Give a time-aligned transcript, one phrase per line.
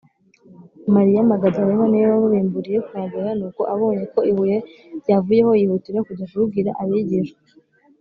[0.95, 4.57] mariya magadalena ni we wababimburiye kuhagera, nuko abonye ko ibuye
[5.01, 7.41] ryavuyeho yihutira kujya kubibwira abigishwa